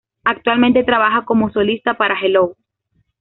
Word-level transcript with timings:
Actualmente 0.23 0.83
trabaja 0.83 1.25
como 1.25 1.51
solista 1.51 1.93
para 1.95 2.15
Hello! 2.19 2.55